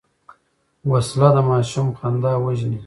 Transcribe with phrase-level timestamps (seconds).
[0.91, 2.79] وسله د ماشوم خندا وژني